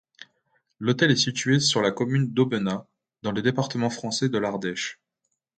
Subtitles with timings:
[0.79, 2.87] L'hôtel est situé sur la commune d'Aubenas,
[3.21, 4.99] dans le département français de l'Ardèche.